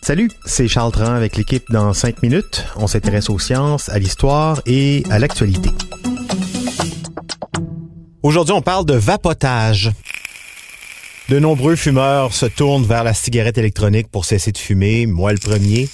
[0.00, 2.64] Salut, c'est Charles Tran avec l'équipe dans 5 minutes.
[2.76, 5.68] On s'intéresse aux sciences, à l'histoire et à l'actualité.
[8.22, 9.92] Aujourd'hui, on parle de vapotage.
[11.28, 15.38] De nombreux fumeurs se tournent vers la cigarette électronique pour cesser de fumer, moi le
[15.38, 15.90] premier.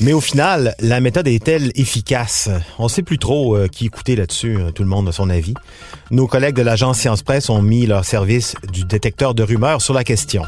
[0.00, 2.48] Mais au final, la méthode est-elle efficace?
[2.78, 5.54] On sait plus trop euh, qui écouter là-dessus, hein, tout le monde a son avis.
[6.10, 9.94] Nos collègues de l'agence Science Presse ont mis leur service du détecteur de rumeurs sur
[9.94, 10.42] la question.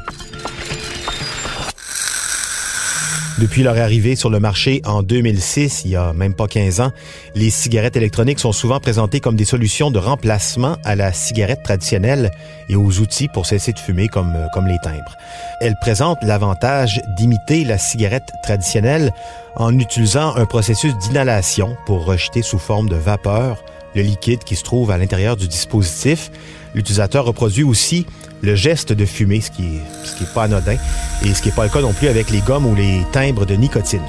[3.39, 6.91] Depuis leur arrivée sur le marché en 2006, il y a même pas 15 ans,
[7.35, 12.31] les cigarettes électroniques sont souvent présentées comme des solutions de remplacement à la cigarette traditionnelle
[12.71, 15.17] et aux outils pour cesser de fumer comme, euh, comme les timbres.
[15.61, 19.13] Elles présentent l'avantage d'imiter la cigarette traditionnelle
[19.57, 23.63] en utilisant un processus d'inhalation pour rejeter sous forme de vapeur
[23.97, 26.31] le liquide qui se trouve à l'intérieur du dispositif.
[26.75, 28.07] L'utilisateur reproduit aussi
[28.43, 30.77] le geste de fumer, ce qui est, ce qui est pas anodin,
[31.25, 33.47] et ce qui n'est pas le cas non plus avec les gommes ou les timbres
[33.47, 34.03] de nicotine.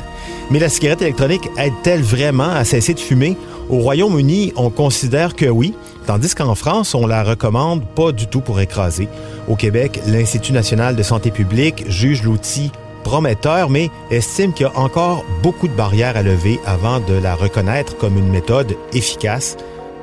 [0.51, 3.37] Mais la cigarette électronique aide-t-elle vraiment à cesser de fumer?
[3.69, 5.73] Au Royaume-Uni, on considère que oui,
[6.05, 9.07] tandis qu'en France, on la recommande pas du tout pour écraser.
[9.47, 12.71] Au Québec, l'Institut national de santé publique juge l'outil
[13.03, 17.35] prometteur, mais estime qu'il y a encore beaucoup de barrières à lever avant de la
[17.35, 19.55] reconnaître comme une méthode efficace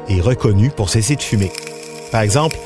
[0.08, 1.50] et reconnue pour cesser de fumer.
[2.12, 2.56] Par exemple,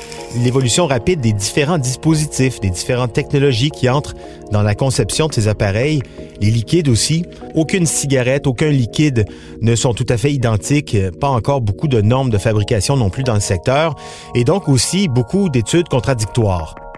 [0.43, 4.15] l'évolution rapide des différents dispositifs, des différentes technologies qui entrent
[4.51, 6.01] dans la conception de ces appareils,
[6.41, 7.25] les liquides aussi.
[7.55, 9.25] Aucune cigarette, aucun liquide
[9.61, 13.23] ne sont tout à fait identiques, pas encore beaucoup de normes de fabrication non plus
[13.23, 13.95] dans le secteur,
[14.35, 16.88] et donc aussi beaucoup d'études contradictoires.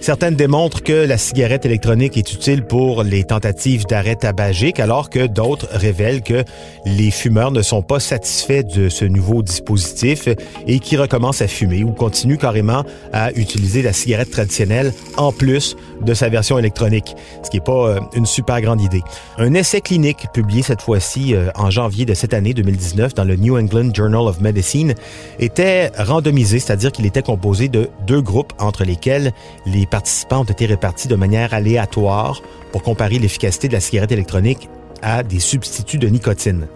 [0.00, 5.26] Certaines démontrent que la cigarette électronique est utile pour les tentatives d'arrêt tabagique, alors que
[5.26, 6.42] d'autres révèlent que
[6.86, 10.26] les fumeurs ne sont pas satisfaits de ce nouveau dispositif
[10.66, 15.76] et qui recommencent à fumer ou continuent carrément à utiliser la cigarette traditionnelle en plus
[16.00, 19.02] de sa version électronique, ce qui n'est pas euh, une super grande idée.
[19.36, 23.36] Un essai clinique publié cette fois-ci euh, en janvier de cette année 2019 dans le
[23.36, 24.94] New England Journal of Medicine
[25.38, 29.32] était randomisé, c'est-à-dire qu'il était composé de deux groupes entre lesquels
[29.66, 32.42] les participants ont été répartis de manière aléatoire
[32.72, 34.68] pour comparer l'efficacité de la cigarette électronique
[35.02, 36.66] à des substituts de nicotine.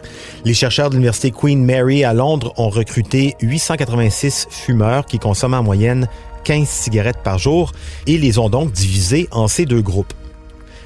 [0.45, 5.63] Les chercheurs de l'Université Queen Mary à Londres ont recruté 886 fumeurs qui consomment en
[5.63, 6.09] moyenne
[6.45, 7.73] 15 cigarettes par jour
[8.07, 10.13] et les ont donc divisés en ces deux groupes.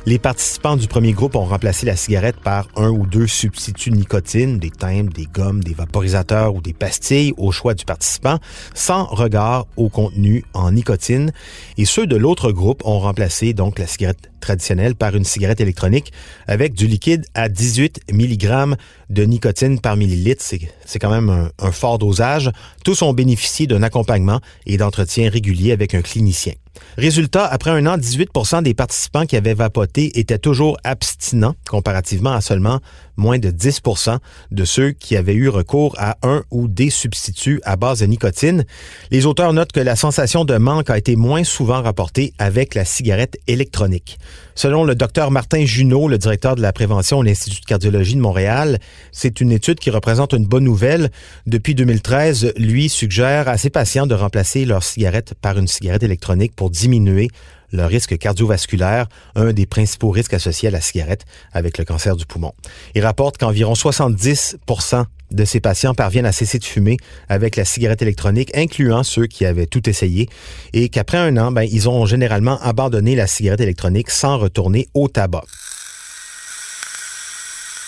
[0.06, 3.96] Les participants du premier groupe ont remplacé la cigarette par un ou deux substituts de
[3.96, 8.38] nicotine, des timbres, des gommes, des vaporisateurs ou des pastilles au choix du participant,
[8.74, 11.32] sans regard au contenu en nicotine.
[11.76, 16.12] Et ceux de l'autre groupe ont remplacé donc la cigarette traditionnelle par une cigarette électronique
[16.46, 18.76] avec du liquide à 18 mg
[19.10, 20.44] de nicotine par millilitre.
[20.86, 22.50] C'est quand même un, un fort dosage.
[22.84, 26.54] Tous ont bénéficié d'un accompagnement et d'entretien régulier avec un clinicien.
[26.96, 32.40] Résultat, après un an, 18% des participants qui avaient vapoté étaient toujours abstinents comparativement à
[32.40, 32.80] seulement
[33.18, 34.18] moins de 10%
[34.50, 38.64] de ceux qui avaient eu recours à un ou des substituts à base de nicotine.
[39.10, 42.84] Les auteurs notent que la sensation de manque a été moins souvent rapportée avec la
[42.84, 44.18] cigarette électronique.
[44.54, 48.20] Selon le docteur Martin Junot, le directeur de la prévention à l'Institut de cardiologie de
[48.20, 48.78] Montréal,
[49.12, 51.10] c'est une étude qui représente une bonne nouvelle.
[51.46, 56.56] Depuis 2013, lui suggère à ses patients de remplacer leur cigarette par une cigarette électronique
[56.56, 57.28] pour diminuer
[57.72, 62.24] le risque cardiovasculaire, un des principaux risques associés à la cigarette avec le cancer du
[62.24, 62.52] poumon.
[62.94, 66.96] Il rapporte qu'environ 70% de ces patients parviennent à cesser de fumer
[67.28, 70.28] avec la cigarette électronique, incluant ceux qui avaient tout essayé,
[70.72, 75.08] et qu'après un an, ben, ils ont généralement abandonné la cigarette électronique sans retourner au
[75.08, 75.44] tabac.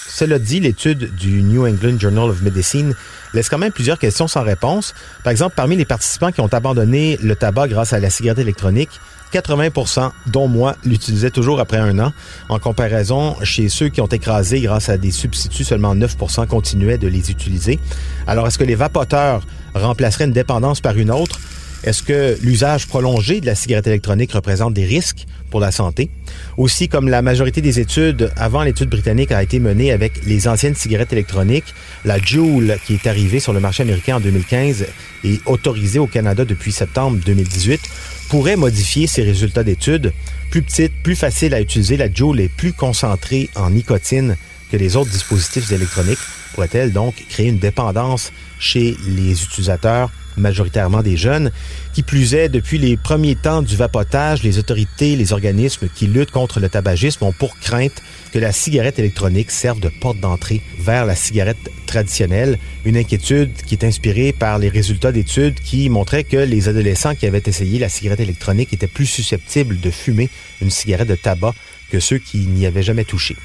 [0.06, 2.94] Cela dit, l'étude du New England Journal of Medicine
[3.33, 4.94] laisse quand même plusieurs questions sans réponse.
[5.25, 8.91] Par exemple, parmi les participants qui ont abandonné le tabac grâce à la cigarette électronique,
[9.33, 12.12] 80% dont moi, l'utilisaient toujours après un an.
[12.49, 17.09] En comparaison, chez ceux qui ont écrasé grâce à des substituts, seulement 9% continuaient de
[17.09, 17.78] les utiliser.
[18.27, 19.43] Alors, est-ce que les vapoteurs
[19.75, 21.38] remplaceraient une dépendance par une autre?
[21.82, 26.10] Est-ce que l'usage prolongé de la cigarette électronique représente des risques pour la santé?
[26.58, 30.75] Aussi, comme la majorité des études avant l'étude britannique a été menée avec les anciennes
[30.75, 31.75] cigarettes électroniques,
[32.05, 34.84] la Juul, qui est arrivée sur le marché américain en 2015
[35.25, 37.81] et autorisée au Canada depuis septembre 2018,
[38.28, 40.12] pourrait modifier ses résultats d'études.
[40.50, 44.37] Plus petite, plus facile à utiliser, la Joule est plus concentrée en nicotine
[44.70, 46.19] que les autres dispositifs électroniques.
[46.52, 51.50] Pourrait-elle donc créer une dépendance chez les utilisateurs majoritairement des jeunes.
[51.93, 56.31] Qui plus est, depuis les premiers temps du vapotage, les autorités, les organismes qui luttent
[56.31, 61.05] contre le tabagisme ont pour crainte que la cigarette électronique serve de porte d'entrée vers
[61.05, 66.37] la cigarette traditionnelle, une inquiétude qui est inspirée par les résultats d'études qui montraient que
[66.37, 70.31] les adolescents qui avaient essayé la cigarette électronique étaient plus susceptibles de fumer
[70.62, 71.55] une cigarette de tabac
[71.91, 73.37] que ceux qui n'y avaient jamais touché.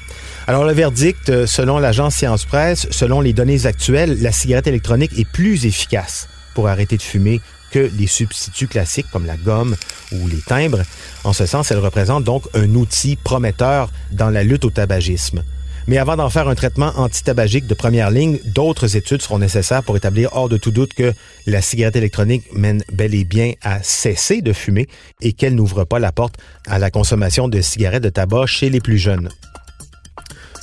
[0.46, 5.28] Alors le verdict, selon l'agence Science Presse, selon les données actuelles, la cigarette électronique est
[5.28, 9.76] plus efficace pour arrêter de fumer que les substituts classiques comme la gomme
[10.10, 10.80] ou les timbres.
[11.22, 15.44] En ce sens, elle représente donc un outil prometteur dans la lutte au tabagisme.
[15.86, 19.98] Mais avant d'en faire un traitement antitabagique de première ligne, d'autres études seront nécessaires pour
[19.98, 21.12] établir hors de tout doute que
[21.46, 24.88] la cigarette électronique mène bel et bien à cesser de fumer
[25.20, 26.36] et qu'elle n'ouvre pas la porte
[26.66, 29.28] à la consommation de cigarettes de tabac chez les plus jeunes.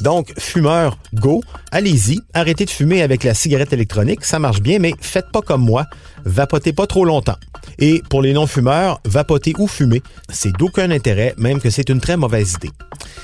[0.03, 1.41] Donc, fumeurs, go,
[1.71, 5.63] allez-y, arrêtez de fumer avec la cigarette électronique, ça marche bien, mais faites pas comme
[5.63, 5.85] moi,
[6.25, 7.37] vapotez pas trop longtemps.
[7.79, 12.17] Et pour les non-fumeurs, vapoter ou fumer, c'est d'aucun intérêt, même que c'est une très
[12.17, 12.71] mauvaise idée.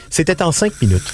[0.09, 1.13] C'était en cinq minutes.